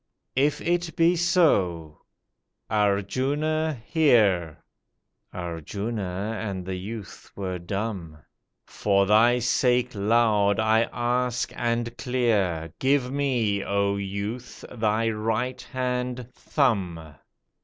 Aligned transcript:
"If 0.35 0.61
it 0.61 0.95
be 0.95 1.15
so, 1.15 1.99
Arjuna 2.71 3.79
hear!" 3.85 4.63
Arjuna 5.31 6.39
and 6.41 6.65
the 6.65 6.73
youth 6.73 7.29
were 7.35 7.59
dumb, 7.59 8.17
"For 8.65 9.05
thy 9.05 9.37
sake, 9.37 9.93
loud 9.93 10.59
I 10.59 10.89
ask 10.91 11.53
and 11.55 11.95
clear, 11.99 12.73
Give 12.79 13.11
me, 13.11 13.63
O 13.63 13.95
youth, 13.97 14.65
thy 14.71 15.07
right 15.11 15.61
hand 15.61 16.29
thumb. 16.33 17.13